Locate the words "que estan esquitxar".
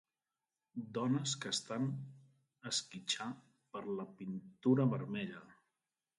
1.43-3.29